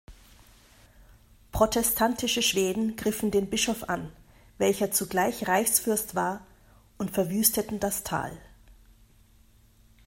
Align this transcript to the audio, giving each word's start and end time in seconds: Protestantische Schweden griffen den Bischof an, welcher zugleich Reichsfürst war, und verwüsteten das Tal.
Protestantische 1.51 2.41
Schweden 2.41 2.95
griffen 2.95 3.29
den 3.29 3.51
Bischof 3.51 3.83
an, 3.87 4.11
welcher 4.57 4.89
zugleich 4.89 5.47
Reichsfürst 5.47 6.15
war, 6.15 6.43
und 6.97 7.11
verwüsteten 7.11 7.79
das 7.79 8.01
Tal. 8.01 8.35